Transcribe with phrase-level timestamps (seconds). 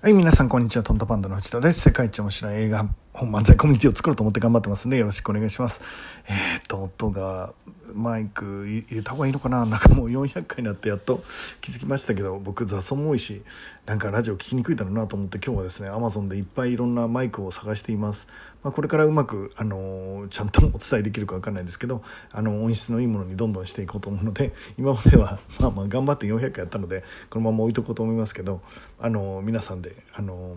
[0.00, 0.84] はい、皆さん、こんにちは。
[0.84, 1.80] トントパンダの内田です。
[1.80, 5.80] 世界一面白い映画本漫才コミュニティを作ろうと思って頑張ってますんで、よろしくお願いします。
[6.28, 7.52] えー、っと、音が、
[7.94, 9.64] マイク入れた方がいいのかな？
[9.64, 11.24] なんかもう400回になってやっと
[11.62, 13.42] 気づきましたけど、僕雑音も多いし、
[13.86, 18.26] なんかラジオ聞きにくいだろうなと思って今日はですね、Amazon でいっぱいいろんなマイクを探しています。
[18.62, 28.60] まあ、これからうまく、あのーちゃんとお伝えできるかわかんないですけど、あの、音質のいいものにどんどんしていこうと思うので、今までは、まあまあ頑張って400回やったので、このまま置いとこうと思いますけど、
[29.00, 30.56] あのー皆さんで、あの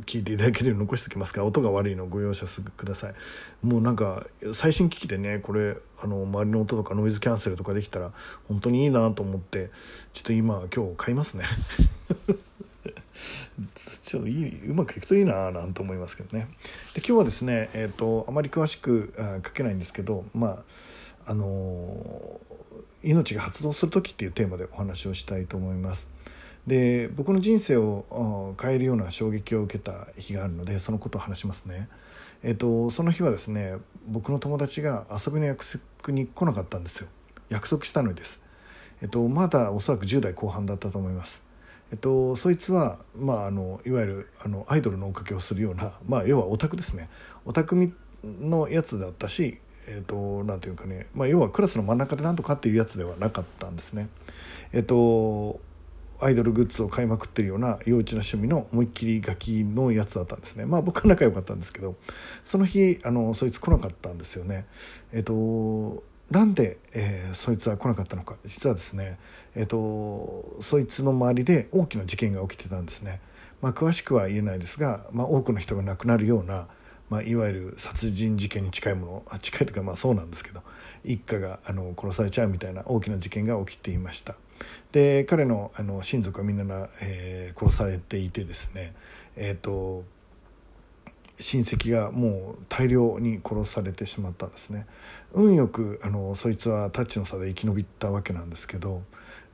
[0.00, 3.14] 聞いていただけるように残しておきますが音が悪いのをご容赦ください。
[3.62, 8.12] もうなんか最新機器でねこれあの周りの音とかノイズキャンセルとかできたら
[8.46, 9.70] 本当にいいなと思って
[10.12, 11.44] ちょっと今今日買いますね。
[14.02, 16.48] ちょっといいうまくいくといいななんて思いますけどね。
[16.94, 20.64] で今日はですねえっ、とあまり詳しくあ書けないんですけどまあ
[21.26, 22.40] あの
[23.02, 26.06] 命が発動する時っていうテーマでお話をしたいと思います。
[26.68, 31.88] で僕の人生を変えるような衝撃を受けた日があるのでそのことを話しますね。
[32.44, 37.08] えっと、その日はですね僕の友達が遊びの約束に来なかったんですよ
[37.48, 38.40] 約束したのにです、
[39.02, 41.42] えっと、まだおそらく10代後半だったと思います
[41.90, 47.08] えっと、そいつは、まあ、あのいわゆるあのアイドルの追っかけをするような、まあ、要はオタクですね
[47.46, 54.08] オタクのやつだったし、えっと、なんていうかね、まあ、要はクラスの真ん中でなんとかっていうやつではなかったんですね。
[54.72, 55.60] えっと
[56.20, 60.66] アイドルグッズを買いまくってるような幼稚な趣味の思いっきりガキのやつだったんですね。
[60.66, 61.96] まあ僕は仲良かったんですけど
[62.44, 64.66] その日あのそいつ来なかったんですよね。
[65.12, 68.36] えっとなんで、えーそいつは来なかったのか。
[68.44, 69.18] 実はですね
[69.54, 73.20] えっとそいつの周りで大きな事件が起きてたんですね。
[73.62, 76.68] まあ詳しくは言えないですが、まあ、多くの人が亡くなるような
[77.10, 80.62] まあ、いわゆる殺人事件に近いものあ近いというかまあそうなんですけど
[81.04, 84.34] 一家があの殺されちゃうみたいな大きな事件が起きていました。
[84.92, 88.94] で彼のあの親族はみんな、えー殺されていてですね
[89.36, 90.04] えっ、と
[91.40, 94.86] 親戚がもう大量に殺されてしまったんですね
[95.32, 99.02] 運よくあのそいつはタッチの差で生き延びたわけなんですけど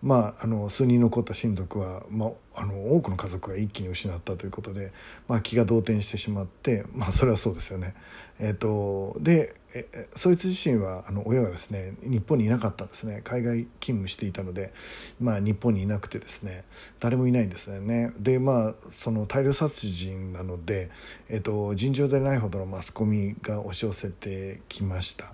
[0.02, 4.92] まああの数人残った親族は、まあ、あの多くの家族が一気に失ったということで、
[5.28, 7.94] まあ、気が動転してしまってまあそれはそうですよね。
[8.38, 14.72] えっとでえそいつ自身はあの親がですね日本にいなかったんですね海外勤務していたので、
[15.20, 16.64] まあ、日本にいなくてですね
[17.00, 20.90] 誰もいないんですねでまあその大量殺人なので、
[21.28, 25.32] えっと、尋常でないほどのマスコミが押し寄せてきました。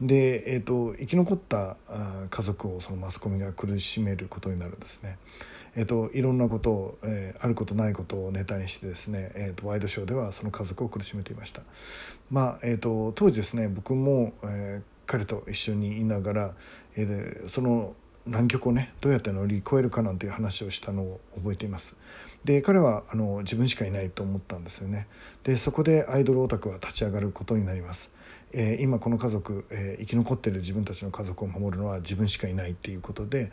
[0.00, 1.76] で、えー、と生き残った
[2.28, 5.18] 家族をそのマスコミが苦しめることになるんですね。
[5.74, 11.62] えー、といろんなことを、えーあることないことをネタにしてですね、えー、とワイドショーではその家族を苦しめていました。
[12.30, 16.54] まあえー、と当時ですね僕も、えー彼と一緒にいながら、
[16.96, 17.94] えーその
[18.24, 21.96] 南極をねどうやって乗り越えるかなんていう話をしたのを覚えています。
[22.44, 25.08] で彼はあの自分しかいないと思ったんですよね。
[25.42, 28.10] でそこでアイドルオタクは立ち上がることになります、
[28.52, 33.50] えー今この家族、えー生き残ってる自分たちの家族を守るのは自分しかいないっていうことで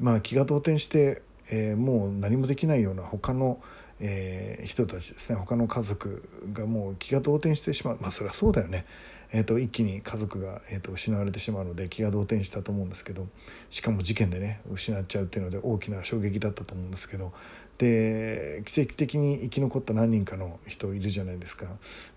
[0.00, 3.60] まあ気が動転して、えーもう何もできないような他の
[4.00, 5.36] えー人たちですね。
[5.36, 7.98] 他の家族がもう気が動転してしまう。
[8.00, 8.84] まあそれはそうだよね、
[9.32, 13.26] えー、と一気に家族が、えー、と失われてしまうので気が動転したと思うんですけど
[13.70, 17.32] しかも事件でね失っちゃうっていうので大きな衝撃だったと思うんですけど
[17.78, 21.66] で奇跡的に生き残った何人かの人いるじゃないですか。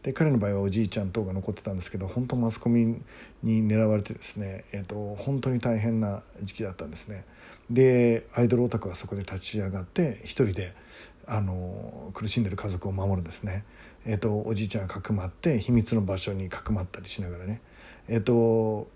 [0.02, 3.02] で彼の場合はおじいちゃん等が残ってたんですけど本当マスコミ
[3.44, 7.25] に狙われてですね、えー、と本当に大変な時期だったんですね。
[7.72, 10.74] でアイドルオタクはそこで立ち上がって一人で
[11.26, 13.64] あの苦しんでる家族を守るんですね、
[14.06, 17.62] えー、とおじいちゃんがかくまって秘密の場所にかくまったりしながらね。
[18.08, 18.88] えっ、と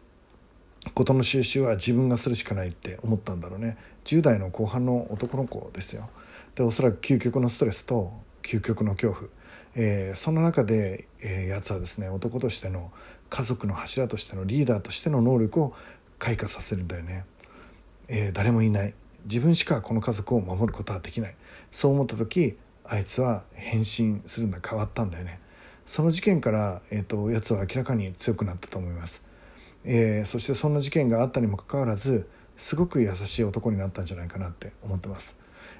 [0.93, 3.77] 事の収集は自分がするしかないって思ったんだろうね。
[4.03, 6.09] 10代の後半の男の子ですよ。
[6.55, 8.11] でおそらく究極のストレスと
[8.43, 9.29] 究極の恐怖、
[9.75, 12.91] えーその中で、えー、やつはですね男としての
[13.29, 15.73] 家族の柱としてのリーダーとしての能力を
[16.19, 17.25] 開花させるんだよね、
[18.07, 18.93] えー誰もいない。
[19.25, 21.35] 自分しかこの家族を守ることはできない。
[21.71, 24.59] そう思った時あいつは変身するんだ。
[24.67, 25.39] 変わったんだよね。
[25.85, 29.21] その事件から、えー、とやつは明らかに強くなったと思います。
[29.83, 35.35] えーそしてそんな事件があったにもかかわらずすごく優しい男になったんじゃないかなって思ってます。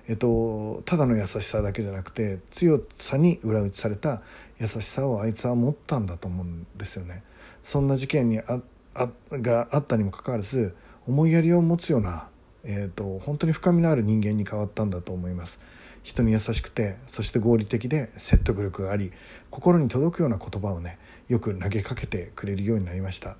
[0.07, 4.21] えっと、ただの優しさだけじゃなくて強さに裏打ちされた
[4.59, 7.23] 優しさをあいつは持ったんだと思うんですよね。
[7.63, 8.61] そんな事件にあ
[8.93, 10.75] あがあったにもかかわらず
[11.07, 12.29] 思いやりを持つような、
[12.63, 15.59] えっと本当に深みのある人間に変わったんだと思います。
[16.03, 19.11] 人に優しくてそして合理的で説得力があり
[19.49, 20.99] 心に届くような言葉をね
[21.29, 23.37] よく投げかけてくれるようになりました。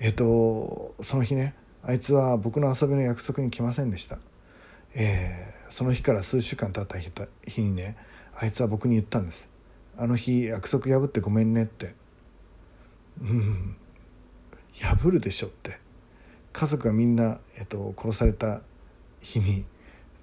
[0.00, 1.54] えっ、とその日ね
[1.84, 4.18] あいつは僕の遊びの約束に来ませんでした、
[4.94, 7.96] えー、その日から数週間経った日にね
[8.34, 9.48] あいつは僕に言ったんです
[9.98, 11.94] 「あの日約束破ってごめんね」って
[13.20, 13.76] うん
[14.74, 15.78] 破るでしょって
[16.52, 18.60] 家族がみんな、えっと、殺された
[19.20, 19.64] 日に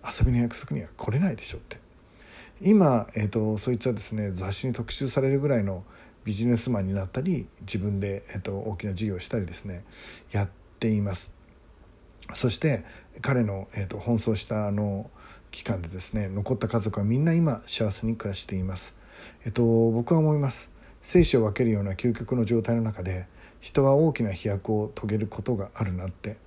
[0.04, 1.78] 遊びの約束には来れないでしょって。
[2.62, 5.84] 今、えっと、そいつはですね雑誌に特集されるぐらいの
[6.26, 9.84] ビジネスマンになったり自分で、えっと、大きな事業をしたりですね
[10.32, 10.50] やっ
[10.80, 11.32] ています。
[12.34, 12.84] そして
[13.22, 15.10] 彼の、えっと、奔走したあの
[15.52, 18.94] 期間でですね残った家族はみんな今幸せに暮らしています、
[19.46, 20.70] えっと、僕は思います。
[21.02, 23.26] 生死を分けるような究極の状態の中で
[23.60, 26.38] 人は大きな飛躍を遂げることがあるなって。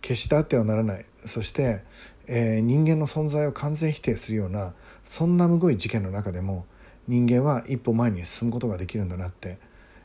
[0.00, 1.04] 決してあってはならない。
[1.24, 1.82] そして、
[2.26, 4.74] えー、人間の存在を完全否定するような
[5.04, 6.64] そんなむごい事件の中でも
[7.08, 9.58] 人間は一歩前に進むことができるんだなって、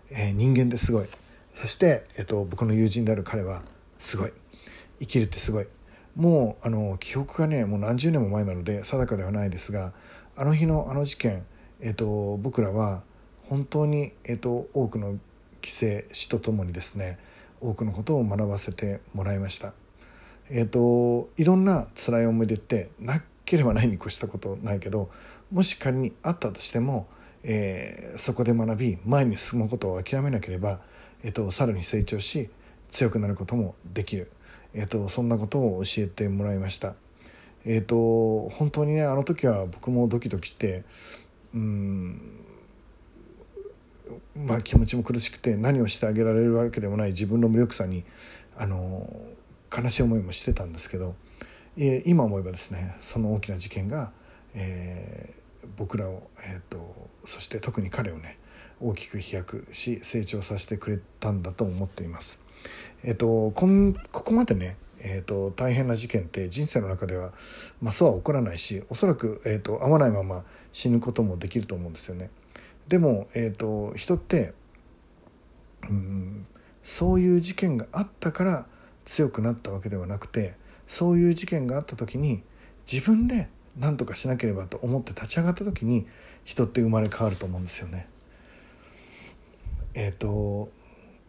[0.09, 1.07] えー、人間ってすごい。
[1.53, 3.63] そして、えーと、僕の友人である彼は
[3.99, 4.33] すごい。
[4.99, 5.67] 生きるってすごい。
[6.15, 9.93] もうあの記憶がねもう何十年も前なので定かではないですが
[10.37, 11.45] あの日のあの事件、
[11.81, 13.03] えーと、僕らは
[13.49, 15.19] 本当に、えーと多くの
[15.65, 17.17] 規制死とともにですね
[17.59, 19.73] 多くのことを学ばせてもらいました。
[20.51, 25.09] えーと、いろんな辛い思い出ってなければないに越したことないけど
[25.51, 27.07] もし仮にあったとしても、
[27.43, 30.81] えー、そこで学び前に進むことを諦めなければ、
[31.23, 32.51] えーと、さらに成長し
[32.89, 34.31] 強くなることもできる、
[34.75, 36.95] えーと、そんなことを教えてもらいました。
[37.65, 40.83] えー、と本当にねあの時は僕もドキドキして
[41.55, 42.21] うん
[44.35, 48.03] まあ、気持ちも苦しくて何をしてあげられるわけでもない自分の無力さに
[48.55, 49.09] あの
[49.75, 51.15] 悲しい思いもしてたんですけど、
[52.05, 54.11] 今思えばですねその大きな事件が、
[54.53, 58.37] えー、僕らを、えーと、そして特に彼をね
[58.79, 62.39] 大きく飛躍し成長させてくれたんだと思っています。
[63.03, 64.77] えーと、こんここまでね
[65.07, 67.31] えーと、大変な事件って人生の中では、
[67.79, 72.31] まあ、そうは起こらないしおそらく、えーと、と会わないまま死ぬこともできると思うんですよね。
[72.87, 74.53] でも、えーと、人って
[75.89, 76.47] うん
[76.83, 78.67] そういう事件があったから
[79.05, 80.55] 強くなったわけではなくて
[80.87, 82.43] そういう事件があった時に
[82.91, 86.05] 自分で何とかしなければと思って立ち上がった時に
[86.43, 88.07] 人って生まれ変わると思うんですよね。
[89.95, 90.69] えっ、ー、と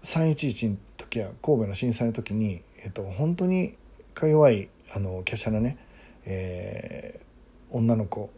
[0.03, 3.75] 311の時や神戸の震災の時に、えーと、本当に
[4.15, 5.79] か弱いあの華奢なね、
[6.25, 8.31] えー、女の子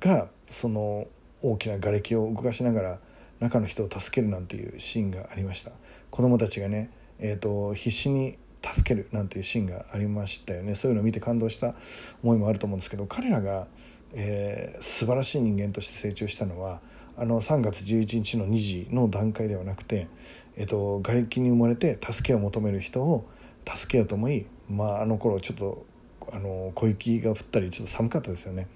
[0.00, 1.06] がその
[1.52, 2.98] 大きな瓦礫を動かしながら
[3.40, 5.72] 中の人を助けるなんていうシーンがありました。
[6.10, 10.74] 子供たちがね、えーと、必死に助けるなんていうシーンがありましたよね。
[10.74, 11.74] そういうのを見て感動した
[12.22, 13.68] 思いもあると思うんですけど彼らが、
[14.12, 16.80] えー、素晴らしい人間として成長したのは
[17.16, 20.08] あの3月11日の2時の段階ではなくて、
[20.56, 23.28] えーと、瓦礫に埋もれて助けを求める人を
[23.66, 25.86] 助けようと思い、まあ、あの頃ちょっと
[26.32, 28.68] あの小雪が降ったりちょっと寒かったですよね。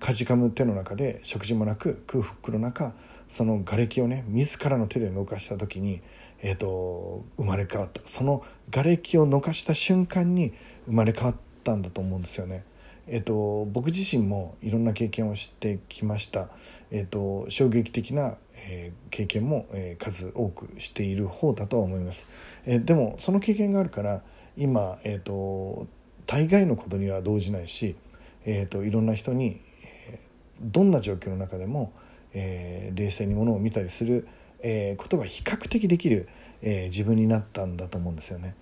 [0.00, 2.94] かじかむ手の中で食事もなく空腹の中
[3.28, 6.02] その瓦礫をね自らの手でのかした時に、
[6.40, 8.00] えーと、生まれ変わった。
[8.04, 10.52] その瓦礫をのかした瞬間に
[10.86, 12.64] 生まれ変わったんだと思うんですよね。
[13.08, 16.48] えーと、僕自身もいろんな経験をしてきました、
[16.90, 18.36] えーと、衝撃的な、
[18.68, 22.26] えー、経験も、えー、数多くしている方だとは思います、
[22.64, 24.22] えー、でもその経験があるから
[24.56, 25.86] 今、えーと
[26.26, 27.96] 大概のことには動じないし、
[28.44, 29.60] えーと、いろんな人に、
[30.08, 31.92] えー、どんな状況の中でも、
[32.34, 34.26] えー、冷静にものを見たりする、
[34.60, 36.28] えー、ことが比較的できる、
[36.62, 38.54] えー、自分になったんだと思うんですよね。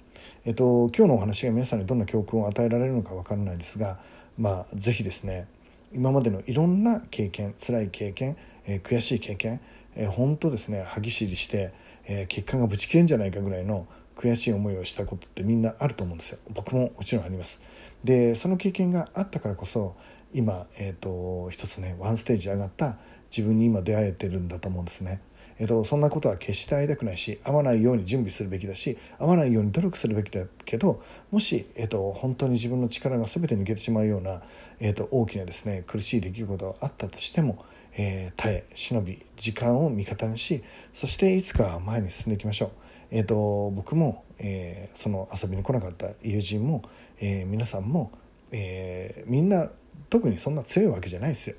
[0.45, 3.99] えっと、今日のお話が皆さんにどんな教訓を与えられるのか分からないですが、
[4.39, 5.47] まあ、是非ですね
[5.93, 9.61] 今までのいろんな経験辛い経験、えー、悔しい経験、
[9.95, 11.73] えー、本当ですね歯ぎしりして、
[12.07, 16.39] えー、血管がぶち切れんじゃないかぐらいの悔しい思いをしたことってみんなあると思うんですよ。
[16.51, 17.61] 僕ももちろんあります。
[18.05, 19.97] でその経験があったからこそ
[20.33, 22.99] 今、えーと、一つねワンステージ上がった
[23.31, 25.21] 自分に今出会えてるんだと思うんですね。
[25.59, 34.43] えーと、そんなことは決して会いたくないし会わないように準備するべきだし会わないように努力するべきだけどもし、えーと、本当に自分の力が全て抜けてしまうような、
[34.81, 37.65] えーと、大きなですね苦しい出来事があったとしても、
[37.97, 42.71] えー、耐え忍び時間を味方にしそしていつか前に進んでいきましょう。
[43.15, 46.83] えーと、僕も、えー、その遊びに来なかった友人も、
[47.21, 48.11] えー、皆さんも、
[48.51, 49.71] えー、みんな
[50.11, 51.55] 特にそんな強いわけじゃないですよ。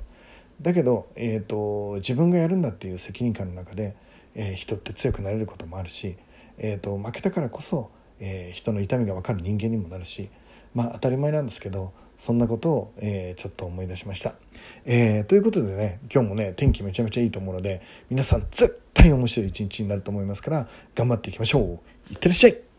[0.62, 3.95] だけど、えーと、自分がやるんだっていう責任感の中で、
[4.35, 6.17] え、人って強くなれることもあるし、
[6.57, 10.29] えーと、負けたからこそ、え、人の痛みが分かる人間にもなるし
[10.74, 14.36] まあ当たり前なんですけどそんなことを、えー、ちょっと思い出しました、
[14.86, 22.12] えー、ということでね今日もね天気めちゃめちゃいいと思うので皆さん絶対面白い一日になると思いますから頑張っていきましょう。
[22.12, 22.75] いってらっしゃい。